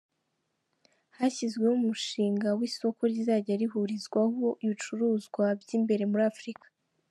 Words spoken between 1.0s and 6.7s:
Hashyizweho umushinga w’isoko rizajya rihurizwaho ibicuruzwa by’imbere muri Afurika.